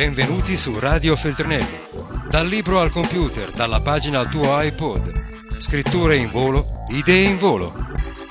Benvenuti 0.00 0.56
su 0.56 0.78
Radio 0.78 1.14
Feltrinelli. 1.14 1.78
Dal 2.30 2.46
libro 2.46 2.80
al 2.80 2.90
computer, 2.90 3.50
dalla 3.52 3.82
pagina 3.82 4.20
al 4.20 4.30
tuo 4.30 4.44
iPod. 4.62 5.12
Scritture 5.58 6.16
in 6.16 6.30
volo, 6.30 6.64
idee 6.88 7.28
in 7.28 7.36
volo. 7.36 7.70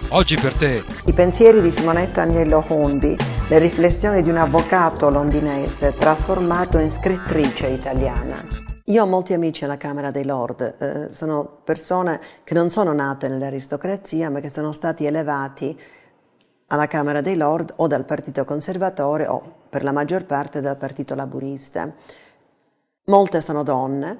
Oggi 0.10 0.36
per 0.36 0.54
te. 0.54 0.84
I 1.06 1.14
pensieri 1.14 1.62
di 1.62 1.70
Simonetta 1.70 2.24
Agnello 2.24 2.66
Hondi, 2.70 3.16
le 3.50 3.60
riflessioni 3.60 4.24
di 4.24 4.32
un 4.32 4.38
avvocato 4.38 5.12
londinese 5.12 5.94
trasformato 5.94 6.80
in 6.80 6.90
scrittrice 6.90 7.68
italiana. 7.68 8.44
Io 8.86 9.04
ho 9.04 9.06
molti 9.06 9.34
amici 9.34 9.64
alla 9.64 9.78
Camera 9.78 10.10
dei 10.10 10.26
Lord, 10.26 10.76
eh, 10.80 11.14
sono 11.14 11.60
persone 11.64 12.20
che 12.44 12.56
non 12.56 12.72
sono 12.72 12.94
nate 12.94 13.28
nell'aristocrazia 13.28 14.32
ma 14.32 14.40
che 14.40 14.50
sono 14.50 14.72
stati 14.72 15.06
elevati 15.06 15.80
alla 16.66 16.88
Camera 16.88 17.22
dei 17.22 17.36
Lord 17.36 17.74
o 17.76 17.86
dal 17.86 18.06
Partito 18.06 18.44
Conservatore 18.44 19.28
o 19.28 19.59
per 19.70 19.84
la 19.84 19.92
maggior 19.92 20.26
parte 20.26 20.62
dal 20.62 20.78
Partito 20.78 21.16
Laburista. 21.16 21.94
Molte 23.06 23.42
sono 23.42 23.64
donne, 23.64 24.20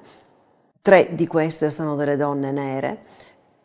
tre 0.80 1.14
di 1.14 1.26
queste 1.26 1.70
sono 1.70 1.96
delle 1.96 2.16
donne 2.16 2.52
nere 2.52 3.02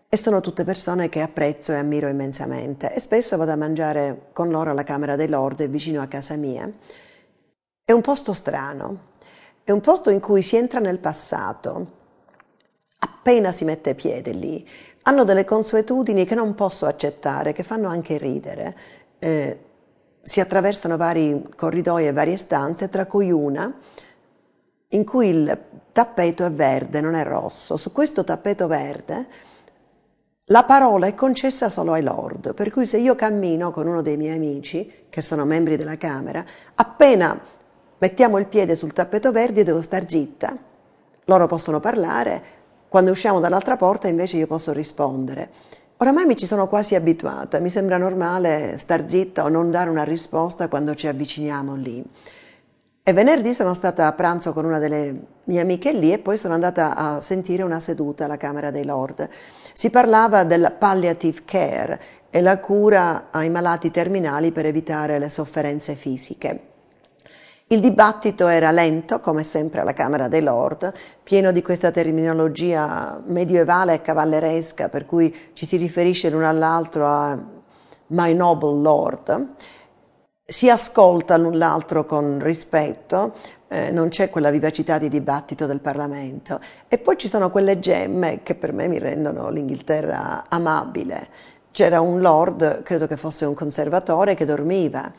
e 0.10 0.18
sono 0.18 0.42
tutte 0.42 0.64
persone 0.64 1.10
che 1.10 1.22
apprezzo 1.22 1.72
e 1.72 1.78
ammiro 1.78 2.08
immensamente 2.08 2.94
e 2.94 3.00
spesso 3.00 3.38
vado 3.38 3.52
a 3.52 3.56
mangiare 3.56 4.28
con 4.34 4.50
loro 4.50 4.72
alla 4.72 4.84
Camera 4.84 5.16
dei 5.16 5.28
Lord 5.28 5.68
vicino 5.68 6.02
a 6.02 6.08
casa 6.08 6.36
mia. 6.36 6.72
È 7.84 7.92
un 7.92 8.02
posto 8.02 8.34
strano, 8.34 9.00
è 9.64 9.72
un 9.72 9.82
posto 9.82 10.10
in 10.10 10.20
cui 10.20 10.42
si 10.42 10.58
entra 10.58 10.80
nel 10.80 11.00
passato, 11.00 11.92
appena 13.00 13.52
si 13.52 13.66
mette 13.66 13.94
piede 13.96 14.32
lì, 14.32 14.68
hanno 15.04 15.24
delle 15.24 15.46
consuetudini 15.46 16.26
che 16.26 16.36
non 16.36 16.56
posso 16.56 16.86
accettare, 16.86 17.54
che 17.54 17.64
fanno 17.64 17.88
anche 17.88 18.18
ridere. 18.18 18.78
Eh, 19.20 19.60
si 20.26 20.40
attraversano 20.40 20.98
vari 20.98 21.40
corridoi 21.56 22.08
e 22.08 22.12
varie 22.12 22.36
stanze, 22.36 22.90
tra 22.90 23.06
cui 23.06 23.32
una 23.32 23.72
in 24.90 25.06
cui 25.06 25.30
il 25.30 25.60
tappeto 25.92 26.44
è 26.44 26.52
verde, 26.52 27.00
non 27.00 27.14
è 27.14 27.24
rosso. 27.24 27.78
Su 27.78 27.92
questo 27.92 28.24
tappeto 28.24 28.66
verde 28.66 29.28
la 30.46 30.64
parola 30.64 31.06
è 31.06 31.14
concessa 31.14 31.70
solo 31.70 31.94
ai 31.94 32.02
lord, 32.02 32.56
per 32.56 32.72
cui 32.72 32.88
se 32.88 32.98
io 32.98 33.14
cammino 33.14 33.70
con 33.70 33.86
uno 33.86 34.02
dei 34.02 34.18
miei 34.18 34.36
amici, 34.36 35.06
che 35.10 35.22
sono 35.22 35.46
membri 35.46 35.78
della 35.78 35.98
Camera, 35.98 36.44
appena 36.74 37.40
mettiamo 38.00 38.40
il 38.40 38.48
piede 38.48 38.74
sul 38.74 38.94
tappeto 38.94 39.32
verde 39.32 39.64
devo 39.64 39.82
star 39.84 40.10
zitta. 40.10 40.58
Loro 41.26 41.46
possono 41.46 41.80
parlare, 41.80 42.44
quando 42.90 43.12
usciamo 43.12 43.40
dall'altra 43.40 43.76
porta 43.78 44.08
invece 44.08 44.38
io 44.38 44.48
posso 44.48 44.72
rispondere. 44.72 45.52
Oramai 45.98 46.26
mi 46.26 46.36
ci 46.36 46.46
sono 46.46 46.68
quasi 46.68 46.94
abituata, 46.94 47.60
mi 47.60 47.70
sembra 47.70 47.98
normale 47.98 48.78
star 48.78 49.08
zitta 49.08 49.46
o 49.46 49.48
non 49.48 49.72
dare 49.72 49.90
una 49.90 50.04
risposta 50.04 50.68
quando 50.68 50.94
ci 50.94 51.08
avviciniamo 51.08 51.76
lì. 51.76 52.04
E 53.02 53.14
venerdì 53.14 53.54
sono 53.54 53.74
stata 53.74 54.06
a 54.06 54.12
pranzo 54.12 54.52
con 54.52 54.66
una 54.66 54.78
delle 54.78 55.28
mie 55.46 55.62
amiche 55.62 55.94
lì 55.94 56.12
e 56.12 56.20
poi 56.20 56.36
sono 56.36 56.54
andata 56.54 56.96
a 56.96 57.22
sentire 57.22 57.64
una 57.64 57.80
seduta 57.80 58.26
alla 58.26 58.36
Camera 58.36 58.72
dei 58.72 58.84
Lord. 58.84 59.30
Si 59.72 59.90
parlava 59.90 60.44
del 60.44 60.76
palliative 60.78 61.44
care 61.46 62.02
e 62.30 62.42
la 62.42 62.60
cura 62.60 63.28
ai 63.32 63.50
malati 63.50 63.90
terminali 63.90 64.52
per 64.52 64.66
evitare 64.66 65.18
le 65.18 65.30
sofferenze 65.30 65.96
fisiche. 65.96 66.75
Il 67.68 67.80
dibattito 67.80 68.46
era 68.46 68.70
lento, 68.70 69.20
come 69.20 69.42
sempre 69.42 69.82
alla 69.82 69.94
Camera 69.94 70.28
dei 70.28 70.44
Lord, 70.44 70.94
pieno 71.24 71.52
di 71.52 71.64
questa 71.64 71.90
terminologia 71.90 73.20
medievale 73.26 73.96
e 73.96 74.02
cavalleresca, 74.02 74.88
per 74.88 75.08
cui 75.08 75.36
ci 75.54 75.66
si 75.66 75.76
riferisce 75.78 76.30
l'uno 76.30 76.48
all'altro 76.48 77.08
a 77.08 77.36
My 78.08 78.36
Noble 78.36 78.82
Lord. 78.82 79.54
Si 80.46 80.70
ascolta 80.70 81.38
l'un 81.38 81.58
l'altro 81.58 82.06
con 82.06 82.38
rispetto, 82.40 83.34
eh, 83.68 83.90
non 83.90 84.10
c'è 84.10 84.30
quella 84.30 84.52
vivacità 84.52 85.00
di 85.00 85.10
dibattito 85.10 85.66
del 85.66 85.80
Parlamento. 85.80 86.60
E 86.88 87.00
poi 87.00 87.18
ci 87.18 87.28
sono 87.28 87.50
quelle 87.50 87.80
gemme 87.80 88.44
che 88.44 88.54
per 88.54 88.74
me 88.74 88.88
mi 88.88 89.00
rendono 89.00 89.50
l'Inghilterra 89.50 90.46
amabile. 90.50 91.30
C'era 91.72 92.00
un 92.00 92.22
lord, 92.22 92.84
credo 92.84 93.08
che 93.08 93.18
fosse 93.18 93.44
un 93.44 93.56
conservatore, 93.56 94.36
che 94.36 94.46
dormiva 94.46 95.12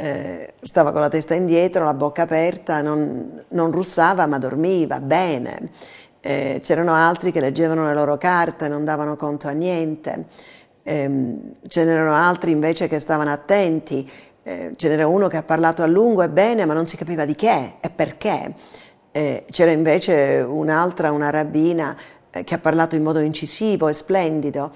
eh, 0.00 0.54
stava 0.62 0.92
con 0.92 1.02
la 1.02 1.10
testa 1.10 1.34
indietro, 1.34 1.84
la 1.84 1.92
bocca 1.92 2.22
aperta, 2.22 2.80
non, 2.80 3.44
non 3.48 3.70
russava 3.70 4.26
ma 4.26 4.38
dormiva 4.38 4.98
bene. 4.98 5.70
Eh, 6.20 6.60
c'erano 6.62 6.94
altri 6.94 7.32
che 7.32 7.40
leggevano 7.40 7.86
le 7.86 7.92
loro 7.92 8.16
carte, 8.16 8.68
non 8.68 8.84
davano 8.84 9.16
conto 9.16 9.46
a 9.46 9.50
niente. 9.52 10.24
Eh, 10.82 11.36
ce 11.68 11.84
n'erano 11.84 12.14
altri 12.14 12.50
invece 12.50 12.88
che 12.88 12.98
stavano 12.98 13.30
attenti. 13.30 14.10
Eh, 14.42 14.72
ce 14.74 14.88
n'era 14.88 15.06
uno 15.06 15.28
che 15.28 15.36
ha 15.36 15.42
parlato 15.42 15.82
a 15.82 15.86
lungo 15.86 16.22
e 16.22 16.30
bene 16.30 16.64
ma 16.64 16.72
non 16.72 16.86
si 16.86 16.96
capiva 16.96 17.26
di 17.26 17.34
che 17.34 17.74
e 17.80 17.90
perché. 17.90 18.54
Eh, 19.12 19.44
c'era 19.50 19.70
invece 19.70 20.44
un'altra, 20.48 21.10
una 21.10 21.28
rabbina, 21.28 21.94
eh, 22.30 22.42
che 22.44 22.54
ha 22.54 22.58
parlato 22.58 22.96
in 22.96 23.02
modo 23.02 23.18
incisivo 23.18 23.88
e 23.88 23.92
splendido. 23.92 24.70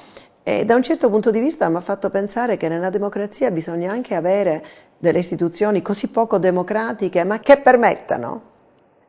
E 0.47 0.67
da 0.67 0.75
un 0.75 0.83
certo 0.83 1.09
punto 1.09 1.31
di 1.31 1.41
vista 1.41 1.71
mi 1.71 1.77
ha 1.77 1.81
fatto 1.81 2.11
pensare 2.11 2.59
che 2.59 2.69
nella 2.69 2.91
democrazia 2.91 3.51
bisogna 3.51 3.91
anche 3.91 4.15
avere 4.15 4.63
delle 5.05 5.19
istituzioni 5.21 5.83
così 5.83 6.09
poco 6.09 6.39
democratiche, 6.39 7.23
ma 7.25 7.39
che 7.39 7.59
permettano 7.59 8.53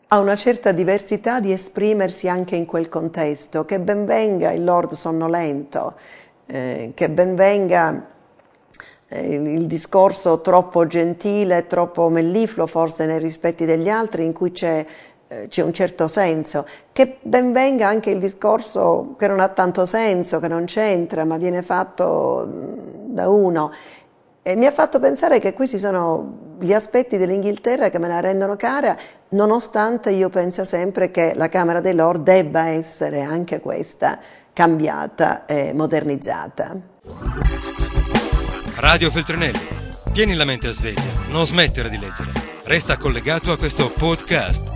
a 0.09 0.19
una 0.19 0.35
certa 0.35 0.72
diversità 0.72 1.39
di 1.39 1.51
esprimersi 1.51 2.28
anche 2.28 2.56
in 2.56 2.66
quel 2.66 2.89
contesto, 2.89 3.66
che 3.66 3.79
benvenga 3.79 4.51
il 4.51 4.63
Lord 4.63 4.94
sonnolento, 4.94 5.95
eh, 6.47 6.91
che 6.94 7.09
benvenga 7.09 8.07
eh, 9.07 9.35
il 9.35 9.66
discorso 9.66 10.41
troppo 10.41 10.85
gentile, 10.85 11.66
troppo 11.66 12.09
mellifluo 12.09 12.67
forse 12.67 13.06
nei 13.06 13.19
rispetti 13.19 13.66
degli 13.66 13.89
altri, 13.89 14.25
in 14.25 14.33
cui 14.33 14.51
c'è 14.51 14.85
eh, 15.27 15.47
c'è 15.47 15.63
un 15.63 15.73
certo 15.73 16.07
senso, 16.07 16.67
che 16.91 17.17
ben 17.22 17.51
venga 17.51 17.88
anche 17.88 18.12
il 18.12 18.19
discorso 18.19 19.16
che 19.17 19.27
non 19.27 19.39
ha 19.39 19.47
tanto 19.47 19.88
senso, 19.88 20.39
che 20.39 20.47
non 20.47 20.66
c'entra, 20.66 21.25
ma 21.25 21.38
viene 21.38 21.63
fatto 21.63 22.47
da 23.07 23.27
uno. 23.27 23.72
E 24.47 24.56
mi 24.56 24.67
ha 24.67 24.72
fatto 24.72 25.00
pensare 25.00 25.39
che 25.39 25.53
questi 25.53 25.79
sono 25.79 26.57
gli 26.59 26.72
aspetti 26.72 27.17
dell'Inghilterra 27.17 27.89
che 27.89 27.97
me 27.97 28.07
la 28.07 28.19
rendono 28.19 28.56
cara, 28.56 28.95
nonostante 29.29 30.11
io 30.11 30.29
pensa 30.29 30.63
sempre 30.66 31.09
che 31.09 31.33
la 31.33 31.50
Camera 31.50 31.79
dei 31.79 31.95
Lord 31.95 32.22
debba 32.22 32.67
essere 32.67 33.23
anche 33.23 33.59
questa 33.59 34.19
cambiata 34.53 35.47
e 35.47 35.73
modernizzata. 35.73 36.79
Radio 38.75 39.09
Feltrinelli, 39.09 39.67
tieni 40.13 40.35
la 40.35 40.45
mente 40.45 40.67
a 40.67 40.73
sveglia, 40.73 41.01
non 41.29 41.44
smettere 41.47 41.89
di 41.89 41.97
leggere. 41.97 42.29
Resta 42.66 42.97
collegato 42.97 43.51
a 43.51 43.57
questo 43.57 43.89
podcast. 43.89 44.75